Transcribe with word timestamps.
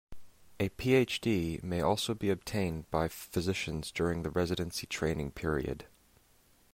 A 0.59 0.69
PhD 0.69 1.61
may 1.61 1.79
also 1.81 2.15
be 2.15 2.31
obtained 2.31 2.89
by 2.89 3.07
physicians 3.07 3.91
during 3.91 4.23
the 4.23 4.31
residency 4.31 4.87
training 4.87 5.29
period. 5.29 5.85